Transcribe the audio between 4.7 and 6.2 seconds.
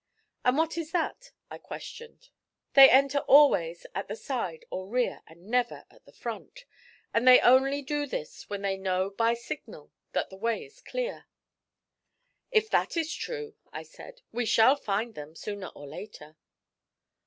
or rear, and never at the